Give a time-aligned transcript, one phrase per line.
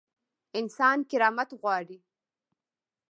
[0.59, 1.97] انسان کرامت غواړي